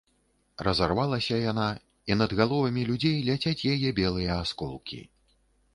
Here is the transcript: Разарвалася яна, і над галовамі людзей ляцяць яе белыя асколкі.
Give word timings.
Разарвалася 0.67 1.37
яна, 1.51 1.67
і 2.13 2.17
над 2.23 2.33
галовамі 2.41 2.87
людзей 2.91 3.17
ляцяць 3.29 3.65
яе 3.75 3.89
белыя 4.03 4.31
асколкі. 4.47 4.99